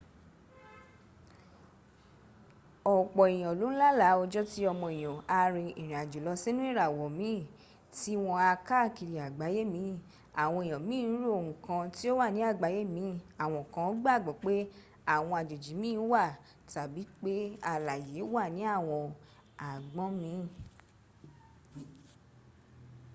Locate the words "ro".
11.27-11.35